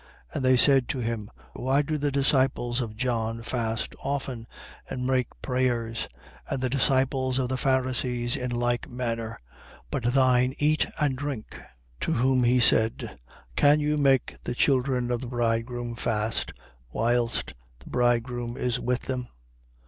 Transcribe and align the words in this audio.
5:33. 0.29 0.29
And 0.33 0.45
they 0.45 0.57
said 0.57 0.87
to 0.89 0.97
him: 0.97 1.29
Why 1.53 1.81
do 1.83 1.95
the 1.95 2.11
disciples 2.11 2.81
of 2.81 2.95
John 2.97 3.43
fast 3.43 3.93
often 4.03 4.47
and 4.89 5.05
make 5.05 5.27
prayers, 5.43 6.07
and 6.49 6.59
the 6.59 6.71
disciples 6.71 7.37
of 7.37 7.49
the 7.49 7.55
Pharisees 7.57 8.35
in 8.35 8.49
like 8.49 8.89
manner; 8.89 9.39
but 9.91 10.01
thine 10.05 10.55
eat 10.57 10.87
and 10.99 11.15
drink? 11.15 11.49
5:34. 11.51 11.65
To 11.99 12.13
whom 12.13 12.43
he 12.45 12.59
said: 12.59 13.15
Can 13.55 13.79
you 13.79 13.95
make 13.95 14.37
the 14.43 14.55
children 14.55 15.11
of 15.11 15.21
the 15.21 15.27
bridegroom 15.27 15.95
fast 15.95 16.51
whilst 16.91 17.53
the 17.77 17.89
bridegroom 17.91 18.57
is 18.57 18.79
with 18.79 19.01
them? 19.01 19.27